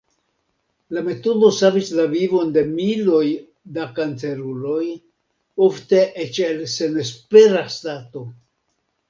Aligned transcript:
La 0.97 1.01
metodo 1.09 1.49
savis 1.57 1.91
la 1.99 2.05
vivon 2.13 2.53
de 2.55 2.63
miloj 2.69 3.27
da 3.77 3.85
kanceruloj, 4.01 4.81
ofte 5.67 6.01
eĉ 6.25 6.41
el 6.49 6.67
senespera 6.79 7.63
stato. 7.79 8.27